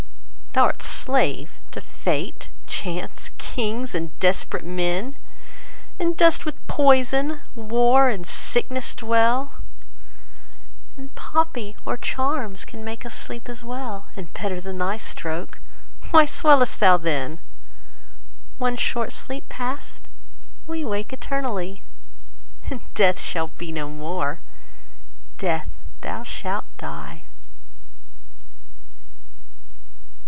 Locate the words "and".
3.95-4.11, 5.97-6.17, 8.09-8.27, 10.97-11.15, 14.17-14.33, 22.69-22.81